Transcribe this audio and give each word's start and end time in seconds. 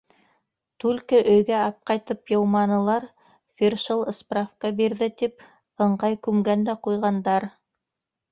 Түлке 0.83 1.17
өйгә 1.33 1.57
апҡайтып 1.65 2.31
йыуманылар, 2.35 3.03
фиршыл 3.61 4.01
справка 4.21 4.73
бирҙе 4.81 5.09
тип, 5.23 5.45
ыңғай 5.89 6.19
күмгән 6.29 6.67
дә 6.71 6.77
ҡуйғандар... 6.89 7.47